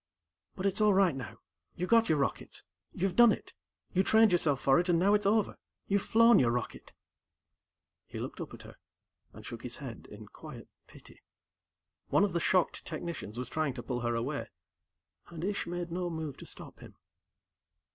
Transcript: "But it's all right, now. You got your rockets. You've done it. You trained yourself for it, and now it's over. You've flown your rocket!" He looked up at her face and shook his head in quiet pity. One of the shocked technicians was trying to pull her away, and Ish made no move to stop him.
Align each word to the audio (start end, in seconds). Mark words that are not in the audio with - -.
"But 0.55 0.65
it's 0.65 0.81
all 0.81 0.95
right, 0.95 1.13
now. 1.15 1.37
You 1.75 1.85
got 1.85 2.09
your 2.09 2.17
rockets. 2.17 2.63
You've 2.91 3.15
done 3.15 3.31
it. 3.31 3.53
You 3.93 4.01
trained 4.01 4.31
yourself 4.31 4.59
for 4.59 4.79
it, 4.79 4.89
and 4.89 4.97
now 4.97 5.13
it's 5.13 5.27
over. 5.27 5.59
You've 5.87 6.01
flown 6.01 6.39
your 6.39 6.49
rocket!" 6.49 6.93
He 8.07 8.17
looked 8.17 8.41
up 8.41 8.51
at 8.55 8.63
her 8.63 8.71
face 8.71 8.81
and 9.33 9.45
shook 9.45 9.61
his 9.61 9.75
head 9.77 10.07
in 10.09 10.25
quiet 10.29 10.67
pity. 10.87 11.21
One 12.07 12.23
of 12.23 12.33
the 12.33 12.39
shocked 12.39 12.83
technicians 12.83 13.37
was 13.37 13.47
trying 13.47 13.75
to 13.75 13.83
pull 13.83 13.99
her 13.99 14.15
away, 14.15 14.49
and 15.27 15.43
Ish 15.43 15.67
made 15.67 15.91
no 15.91 16.09
move 16.09 16.35
to 16.37 16.47
stop 16.47 16.79
him. 16.79 16.95